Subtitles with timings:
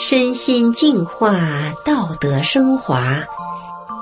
[0.00, 1.34] 身心净化，
[1.84, 3.24] 道德升华。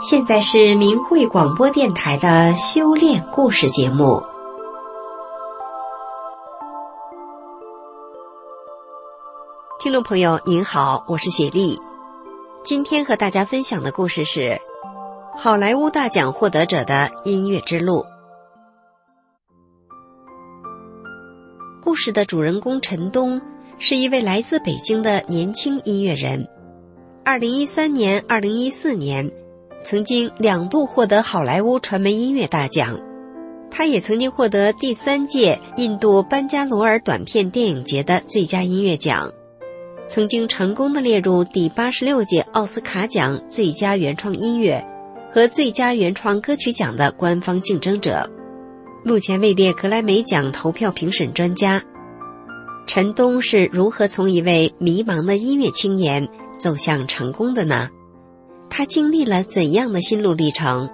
[0.03, 4.23] 现在是明慧广播电台的修炼故事节目。
[9.81, 11.81] 听众朋友，您好，我是雪莉。
[12.63, 14.61] 今天和大家分享的故事是
[15.39, 18.05] 好莱坞大奖获得者的音乐之路。
[21.83, 23.41] 故事的主人公陈东。
[23.79, 26.49] 是一位来自北京的年轻音乐人，
[27.23, 29.31] 二零一三年、二零一四年，
[29.85, 32.99] 曾经两度获得好莱坞传媒音乐大奖。
[33.71, 39.31] 他也曾经获得第三届印度班加罗尔短片电影节的最佳音乐奖，
[40.07, 44.83] 曾经成功的列入第八十六届奥斯卡奖最佳原创音乐
[45.31, 48.27] 和最佳原创歌曲奖的官方竞争者，
[49.05, 51.83] 目前位列格莱美奖投票评审专家。
[52.87, 57.91] 陈东是如何从一位迷茫的音乐青年走向成功的呢？
[58.71, 60.89] 他经历了怎样的心路历程？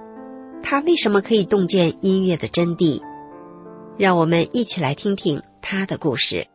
[0.62, 3.02] 他为什么可以洞见音乐的真谛？
[3.98, 6.46] 让我们一起来听听他的故事。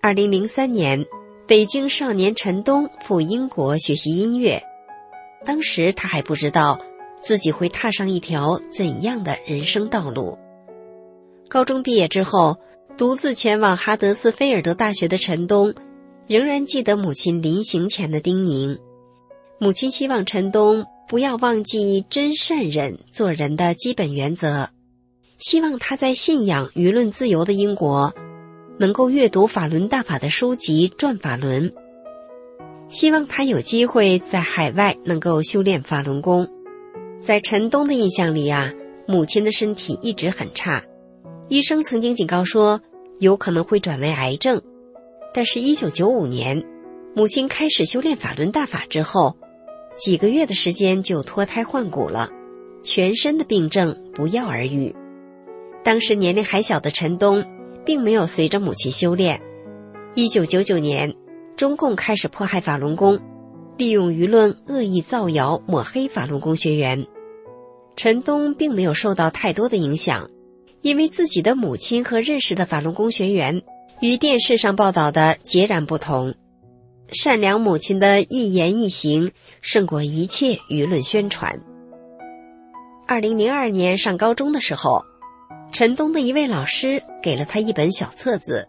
[0.00, 1.04] 二零零三年，
[1.48, 4.62] 北京少年陈东赴英国学习音乐，
[5.44, 6.78] 当时他还不知道。
[7.22, 10.38] 自己会踏上一条怎样的人生道路？
[11.48, 12.58] 高中毕业之后，
[12.96, 15.74] 独自前往哈德斯菲尔德大学的陈东，
[16.26, 18.78] 仍然记得母亲临行前的叮咛。
[19.58, 24.70] 母亲希望陈东不要忘记真善忍做人的基本原则，
[25.38, 28.14] 希望他在信仰舆论自由的英国，
[28.78, 31.70] 能够阅读法轮大法的书籍《转法轮》，
[32.88, 36.48] 希望他有机会在海外能够修炼法轮功。
[37.22, 38.72] 在陈东的印象里啊，
[39.06, 40.82] 母亲的身体一直很差，
[41.48, 42.80] 医生曾经警告说
[43.18, 44.60] 有可能会转为癌症。
[45.34, 46.64] 但是，一九九五年，
[47.14, 49.36] 母亲开始修炼法轮大法之后，
[49.94, 52.30] 几个月的时间就脱胎换骨了，
[52.82, 54.94] 全身的病症不药而愈。
[55.84, 57.44] 当时年龄还小的陈东，
[57.84, 59.40] 并没有随着母亲修炼。
[60.14, 61.14] 一九九九年，
[61.54, 63.20] 中共开始迫害法轮功。
[63.78, 67.06] 利用舆论恶意造谣抹黑法轮功学员，
[68.02, 70.30] 陈东并没有受到太多的影响，
[70.80, 73.60] 因为自己的母亲和认识的法轮功学员
[74.00, 76.34] 与电视上报道的截然不同。
[77.12, 81.60] 善良母亲的一言一行胜过一切舆论宣传。
[83.06, 85.02] 二零零二年上高中的时候，
[85.70, 88.66] 陈东的一位老师给了他一本小册子。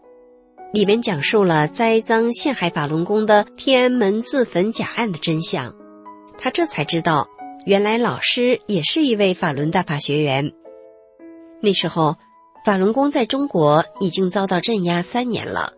[0.74, 5.74] 里面讲述了栽赃陷害法轮功的天安门自焚假案的真相，
[6.36, 7.28] 他这才知道，
[7.64, 10.52] 原来老师也是一位法轮大法学员。
[11.60, 12.16] 那时候，
[12.64, 15.72] 法轮功在中国已经遭到镇压三年了。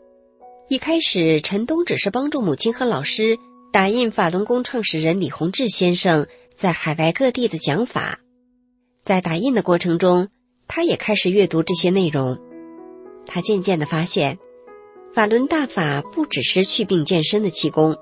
[0.68, 3.38] 一开始，陈东只是帮助母亲和老师
[3.70, 8.18] 打印法轮功创始人李洪志先生在海外各地的讲法，
[9.04, 10.28] 在打印的过程中，
[10.66, 12.38] 他也开始阅读这些内容。
[13.26, 14.38] 他渐渐的发现。
[15.12, 17.96] 法轮大法不只是祛病健身的气功，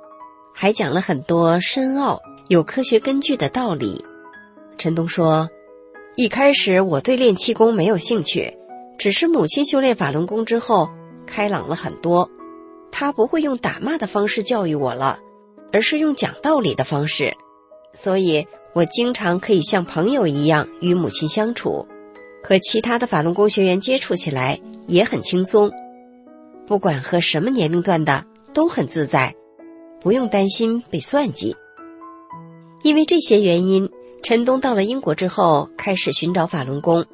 [0.54, 4.04] 还讲了很多深奥、有科学根据的道理。
[4.78, 5.48] 陈东说
[6.16, 8.56] ：“一开始我对练气功没有兴趣，
[8.98, 10.90] 只是母亲修炼法轮功之后
[11.26, 12.30] 开朗了很多。
[12.90, 15.18] 他不会用打骂的方式教育我了，
[15.72, 17.34] 而是用讲道理的方式，
[17.94, 21.86] 所以我经常可以像朋友一样与母亲相处，
[22.42, 25.70] 和其他的法轮功学员接触起来也很轻松。”
[26.66, 29.34] 不管和什么年龄段的都很自在，
[30.00, 31.56] 不用担心被算计。
[32.82, 33.88] 因为这些原因，
[34.22, 37.04] 陈东到了英国之后开始寻找法轮功。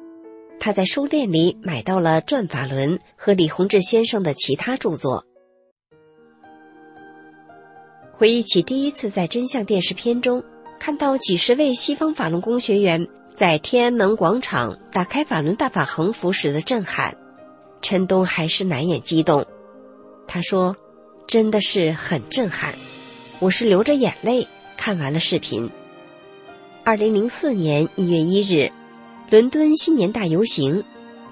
[0.59, 5.25] 他在书店里买到了《转法轮》和李洪志先生的其他著作。
[8.11, 10.43] 回忆起第一次在真相电视片中
[10.77, 17.15] 看到几十位西方法轮功学员在天安门广场打开法轮大法横幅时的震撼。
[17.81, 19.45] 陈东还是难掩激动，
[20.27, 20.75] 他说
[21.25, 22.73] ：“真的是很震撼，
[23.39, 24.45] 我是流着眼泪
[24.79, 25.69] 看完了视频。”
[26.85, 28.71] 二零零四年一月一日，
[29.29, 30.85] 伦敦新年大游行，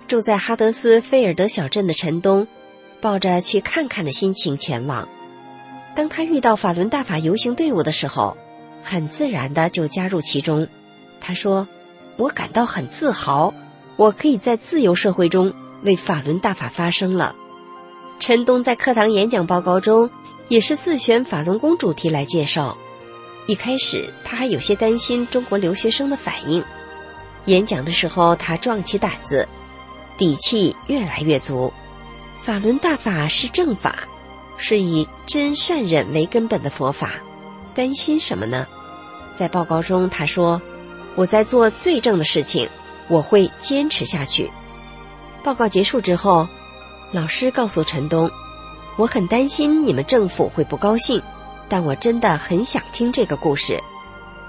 [0.06, 2.46] 住在哈德斯菲尔德小镇的陈东，
[3.00, 5.08] 抱着去看看的心情前往。
[5.96, 8.36] 当他遇到法轮大法游行队伍的时候，
[8.84, 10.68] 很自然的就加入其中。
[11.22, 11.68] 他说
[12.18, 13.54] ：“我感到很自豪，
[13.96, 15.54] 我可以在自由社会中。”
[15.84, 17.36] 为法轮大法发声了。
[18.20, 20.10] 陈东在课堂演讲报告中
[20.48, 22.76] 也是自选法轮功主题来介绍。
[23.48, 26.64] 一开始他还有些担心中国留学生的反应，
[27.46, 29.48] 演讲的时候他壮起胆子，
[30.18, 31.72] 底气越来越足，
[32.44, 34.00] 法轮大法是正法，
[34.58, 37.14] 是以真善忍为根本的佛法，
[37.74, 38.68] 担心什么呢？
[39.38, 40.62] 在报告中，他说
[41.16, 42.68] ：“我在做最正的事情，
[43.08, 44.52] 我会坚持下去。”
[45.42, 46.46] 报告结束之后，
[47.14, 48.30] 老师告诉陈东
[48.98, 51.22] ：“我很担心你们政府会不高兴，
[51.70, 53.80] 但我真的很想听这个故事。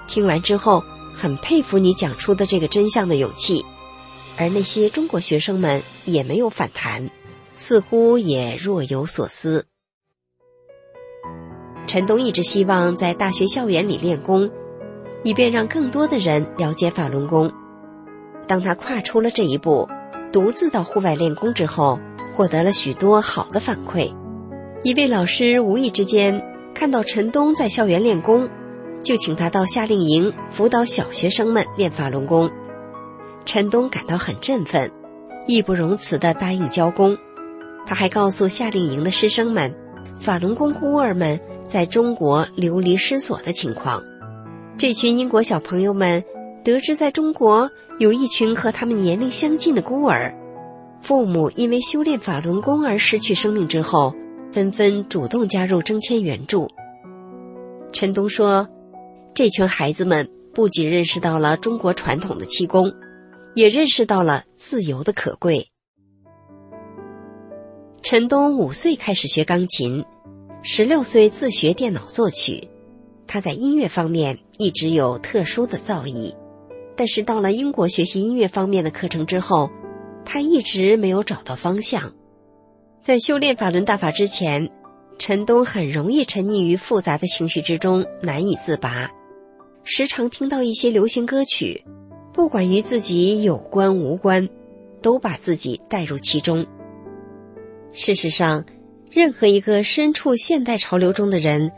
[0.07, 0.83] 听完之后，
[1.13, 3.65] 很佩服你讲出的这个真相的勇气。”
[4.37, 7.09] 而那些中国学生们也没有反弹。
[7.53, 9.65] 似乎也若有所思。
[11.87, 14.49] 陈东一直希望在大学校园里练功，
[15.25, 17.51] 以便让更多的人了解法轮功。
[18.47, 19.89] 当他跨出了这一步，
[20.31, 21.99] 独自到户外练功之后，
[22.33, 24.15] 获得了许多好的反馈。
[24.81, 26.41] 一位老师无意之间
[26.73, 28.49] 看到陈东在校园练功，
[29.03, 32.49] 就请他到夏令营辅导小学生们练法轮功。
[33.45, 34.91] 陈东感到很振奋，
[35.47, 37.17] 义不容辞地答应教功。
[37.85, 39.75] 他还告诉夏令营的师生们，
[40.19, 44.03] 法轮功孤儿们在中国流离失所的情况。
[44.77, 46.23] 这群英国小朋友们
[46.63, 50.33] 得知在中国有一群和他们年龄相近的孤儿，
[51.01, 54.13] 父母因为修炼法轮功而失去生命之后，
[54.51, 56.69] 纷纷主动加入征签援助。
[57.91, 58.67] 陈东说
[59.33, 62.91] ：“这群孩子们不仅认识到了中国传统的气功，
[63.55, 65.67] 也认识到了自由的可贵。”
[68.01, 70.05] 陈东五岁开始学钢琴，
[70.63, 72.69] 十六岁自学电脑作曲。
[73.27, 76.35] 他在音乐方面一直有特殊的造诣，
[76.95, 79.69] 但是到了英国学习音乐方面的课程之后，
[80.25, 82.13] 他一直没有找到方向。
[83.01, 84.69] 在修炼法轮大法之前，
[85.17, 89.09] 陈东很容易沉溺于复杂的情绪之中，难以自拔。
[89.83, 91.83] 时常听到一些流行歌曲，
[92.33, 94.47] 不管与自己有关无关，
[95.01, 96.65] 都把自己带入其中。
[97.91, 98.63] 事实上，
[99.09, 101.71] 任何一个身处现代潮流中的人，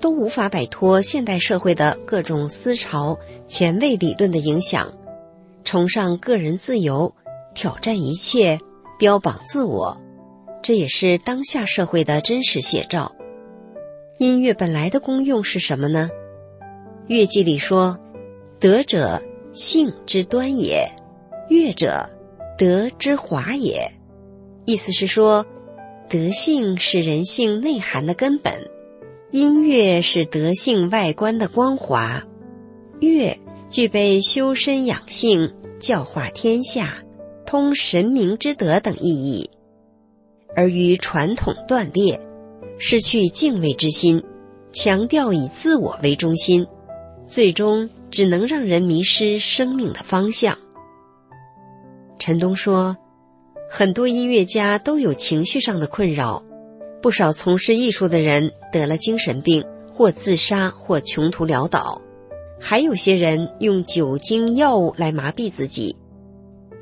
[0.00, 4.90] 都无法摆脱现代社会的各种思潮、前卫理论的影响，
[5.64, 7.14] 崇尚个人自由，
[7.54, 8.58] 挑战一切，
[8.98, 10.00] 标榜自我，
[10.62, 13.14] 这也是当下社会的真实写照。
[14.18, 16.08] 音乐本来的功用是什么呢？
[17.08, 17.98] 乐记里说
[18.60, 19.20] ：“德者，
[19.52, 20.86] 性之端也；
[21.48, 22.08] 乐者，
[22.56, 23.90] 德之华也。”
[24.64, 25.44] 意思是说，
[26.08, 28.52] 德性是人性内涵的根本，
[29.32, 32.22] 音乐是德性外观的光华，
[33.00, 33.36] 乐
[33.68, 37.02] 具备修身养性、教化天下、
[37.44, 39.50] 通神明之德等意义，
[40.54, 42.20] 而与传统断裂，
[42.78, 44.22] 失去敬畏之心，
[44.72, 46.66] 强调以自我为中心，
[47.26, 50.56] 最终只能让人迷失生命的方向。
[52.18, 52.96] 陈东说。
[53.74, 56.42] 很多音乐家都有情绪上的困扰，
[57.00, 61.98] 不少从事艺术的人得了精神病，或自杀，或穷途潦倒，
[62.60, 65.96] 还有些人用酒精、药物来麻痹自己。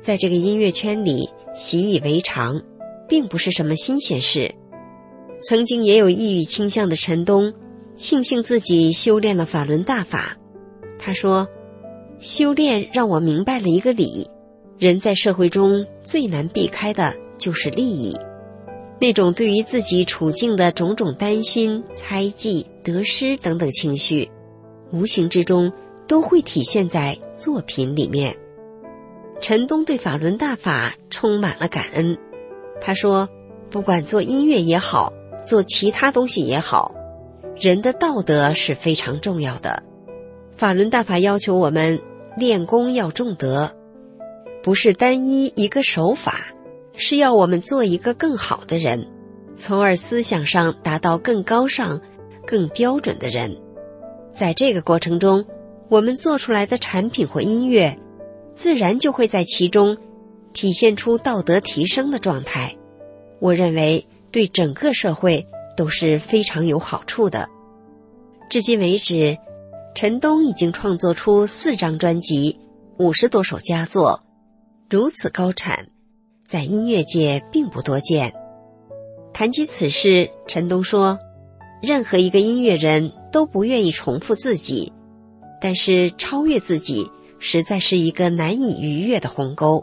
[0.01, 2.61] 在这个音乐圈里，习以为常，
[3.11, 4.55] 并不是什么新鲜事。
[5.41, 7.53] 曾经也有抑郁倾向的陈东，
[7.93, 10.37] 庆幸自己修炼了法轮大法。
[10.97, 11.49] 他说
[12.21, 14.29] ：“修炼让我明白了一个理。”
[14.79, 18.15] 人在社会中最难避开的就是利益，
[19.01, 24.31] 那种对于自己处境的种种担心、猜忌、得失等等情绪，
[24.93, 25.69] 无形之中
[26.07, 28.33] 都会体现在作品里面。
[29.41, 32.17] 陈东对法轮大法充满了感恩，
[32.81, 33.29] 他说
[33.71, 35.13] ：“不管做音乐也好，
[35.45, 36.93] 做其他东西也好，
[37.55, 39.83] 人的道德是非常重要的。
[40.55, 42.01] 法轮大法要求我们
[42.35, 43.71] 练功要重德。”
[44.63, 46.53] 不是单一一个手法，
[46.95, 49.07] 是要我们做一个更好的人，
[49.55, 51.99] 从而思想上达到更高尚、
[52.45, 53.57] 更标准的人。
[54.35, 55.43] 在这个过程中，
[55.89, 57.97] 我们做出来的产品或音乐，
[58.53, 59.97] 自然就会在其中
[60.53, 62.75] 体现出道德提升的状态。
[63.39, 67.49] 我认为对整个社会都是非常有好处的。
[68.49, 69.37] 至今为止，
[69.95, 72.59] 陈东已经创作出四张专辑，
[72.97, 74.23] 五十多首佳作。
[74.89, 75.87] 如此高产，
[76.47, 78.33] 在音乐界并不多见。
[79.33, 81.17] 谈及此事，陈东说
[81.81, 84.91] ：“任何一个音乐人都不愿意重复自己，
[85.61, 89.81] 但是超越自己实在是一个难以逾越的鸿沟。”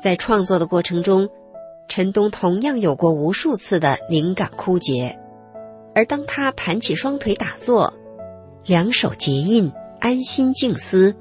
[0.00, 1.28] 在创作的过程中，
[1.88, 5.18] 陈东同样有过无数次的灵感枯竭，
[5.94, 7.92] 而当他盘起双腿打坐，
[8.64, 11.16] 两手结印，安心静思。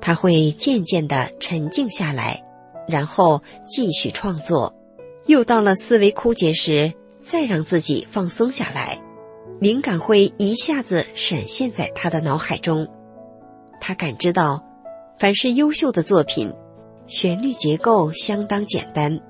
[0.00, 2.44] 他会渐渐的沉静下来，
[2.86, 4.74] 然后继续创作，
[5.26, 9.00] 又到了思维枯竭时，再让自己放松下来，
[9.60, 12.86] 灵感会一下子闪现在他的脑海中。
[13.80, 14.62] 他感知到，
[15.18, 16.52] 凡是优秀的作品，
[17.06, 19.20] 旋律结构相当简单，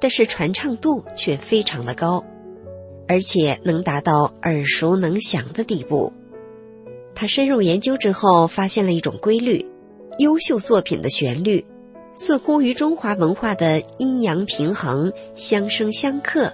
[0.00, 2.24] 但是传唱度却非常的高，
[3.08, 6.12] 而且能达到耳熟能详的地步。
[7.14, 9.64] 他深入研究之后，发现了一种规律：
[10.18, 11.64] 优秀作品的旋律。
[12.18, 16.50] 似乎与中华文化的阴阳平衡相生相克，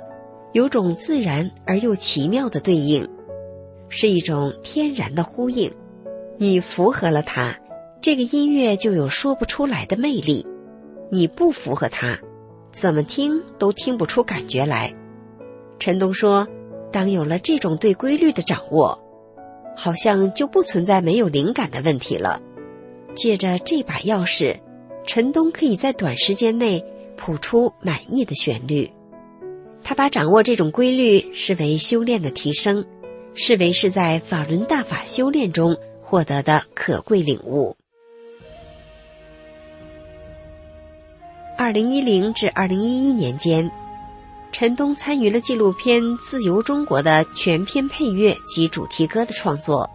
[0.52, 3.08] 有种自然而又奇妙的对应，
[3.88, 5.72] 是一种天然的呼应。
[6.36, 7.56] 你符合了它，
[8.00, 10.44] 这个音乐就有说不出来的魅力；
[11.14, 12.18] 你不符合它，
[12.72, 14.90] 怎么听都听不出感觉来。
[15.78, 16.48] 陈东说
[16.90, 18.98] ：“当有了这种对规律的掌握，
[19.76, 22.40] 好像就不存在没有灵感的问题了。
[23.14, 24.58] 借着这把钥匙。”
[25.04, 26.82] 陈东可以在短时间内
[27.16, 28.88] 谱出满意的旋律，
[29.82, 32.86] 他把掌握这种规律视为修炼的提升，
[33.34, 37.76] 视为是在法轮大法修炼中获得的可贵领悟。
[41.62, 43.70] 二零一零至二零一一年间，
[44.50, 49.88] 陈东参与了纪录片《自由中国》的全片配乐及主题歌的创作。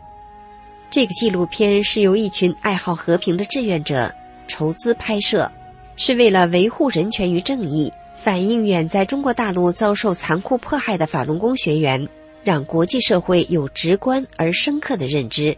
[0.89, 4.09] 这个纪录片是由一群爱好和平的志愿者。
[4.47, 5.51] 筹资拍摄，
[5.97, 12.07] 是为了维护人权与正义，反映远在中国大陆遭受残酷迫害的法轮功学员，
[12.45, 15.57] 让国际社会有直观而深刻的认知。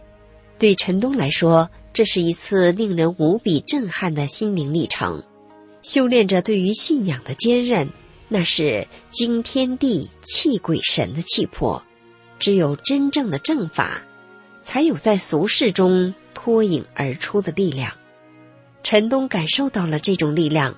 [0.58, 5.22] 对陈东来说，这是一次令人无比震撼的心灵历程。
[5.82, 7.88] 修炼者对于信仰的坚韧，
[8.28, 11.82] 那是惊天地、泣鬼神的气魄。
[12.38, 14.02] 只有真正的正法，
[14.62, 17.92] 才有在俗世中脱颖而出的力量。
[18.82, 20.74] 陈东感受到了这种力量，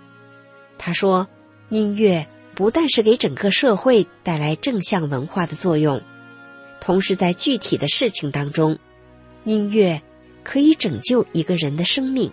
[0.76, 1.28] 他说
[1.70, 6.02] ：“音乐不但是给整个社会带来正向文化的作用，
[6.80, 8.76] 同时在具体的事情当中，
[9.44, 10.02] 音乐
[10.42, 12.32] 可以拯救一个人的生命，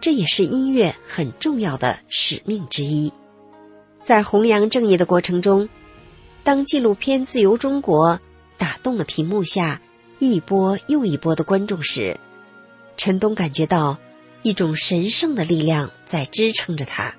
[0.00, 3.12] 这也是音乐很重要的使命之一。
[4.02, 5.68] 在弘扬正义的过程中，
[6.42, 8.14] 当纪录片《自由中国》
[8.56, 9.80] 打动了屏幕下
[10.18, 12.18] 一波又一波的观众时，
[12.96, 13.98] 陈东感觉到。”
[14.44, 17.12] 一种神圣的力量在支撑着他，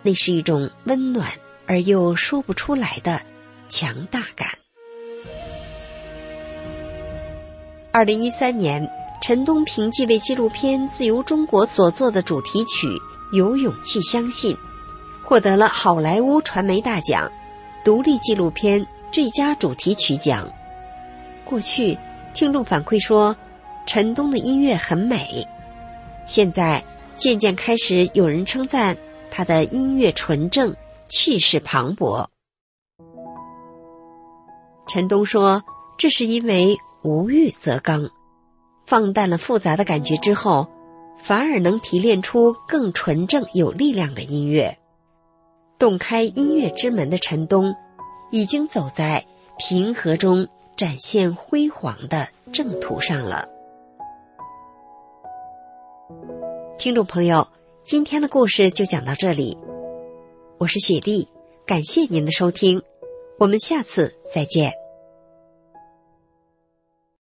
[0.00, 1.30] 那是一种温暖
[1.66, 3.20] 而又说不出来的
[3.68, 4.48] 强大感。
[7.92, 12.86] 二零一三年，陈东凭借为纪录片《自由中国》所做的主题曲
[13.32, 14.54] 《有勇气相信》，
[15.24, 17.30] 获得了好莱坞传媒大奖
[17.84, 20.50] 独立纪录片最佳主题曲奖。
[21.44, 21.98] 过去，
[22.32, 23.36] 听众反馈说，
[23.86, 25.46] 陈东的音乐很美。
[26.24, 26.82] 现在
[27.14, 28.96] 渐渐开始有人称赞
[29.30, 30.74] 他的音乐纯正、
[31.08, 32.26] 气势磅礴。
[34.86, 35.62] 陈东说
[35.98, 38.08] ：“这是因为无欲则刚，
[38.88, 40.66] 放淡了复杂的感觉之后，
[41.18, 44.78] 反而能提炼出更纯正、有力量的音乐。
[45.78, 47.74] 洞开音乐之门的陈东，
[48.30, 49.26] 已经走在
[49.58, 53.46] 平和中展现辉煌的正途上了。”
[56.78, 57.46] 听众朋友，
[57.84, 59.58] 今天的故事就讲到这里。
[60.56, 61.28] 我是雪莉，
[61.66, 62.82] 感谢您的收听，
[63.38, 64.87] 我们下次再见。